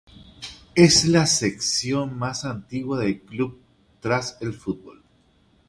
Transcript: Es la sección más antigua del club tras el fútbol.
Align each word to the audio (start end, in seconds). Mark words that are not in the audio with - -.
Es 0.73 1.05
la 1.05 1.27
sección 1.27 2.17
más 2.17 2.43
antigua 2.43 2.97
del 2.97 3.21
club 3.21 3.61
tras 3.99 4.35
el 4.41 4.51
fútbol. 4.51 5.03